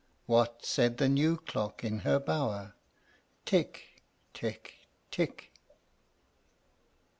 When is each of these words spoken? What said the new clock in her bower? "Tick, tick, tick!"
What 0.25 0.65
said 0.65 0.97
the 0.97 1.07
new 1.07 1.37
clock 1.37 1.83
in 1.83 1.99
her 1.99 2.17
bower? 2.19 2.73
"Tick, 3.45 4.01
tick, 4.33 4.87
tick!" 5.11 5.53